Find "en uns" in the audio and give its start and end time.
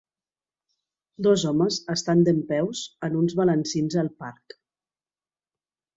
3.09-3.39